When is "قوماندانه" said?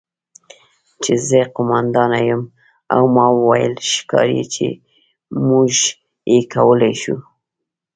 1.55-2.19